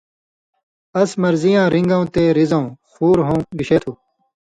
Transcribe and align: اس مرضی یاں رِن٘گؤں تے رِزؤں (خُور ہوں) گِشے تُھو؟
اس 1.01 1.11
مرضی 1.23 1.51
یاں 1.55 1.67
رِن٘گؤں 1.73 2.05
تے 2.13 2.23
رِزؤں 2.37 2.65
(خُور 2.89 3.17
ہوں) 3.27 3.39
گِشے 3.57 3.77
تُھو؟ 3.83 3.91